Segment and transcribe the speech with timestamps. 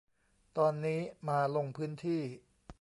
[0.57, 2.21] ตอนนี้มาลงพื้นที่